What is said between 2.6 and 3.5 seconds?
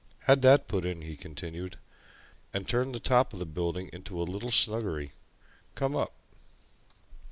turned the top of the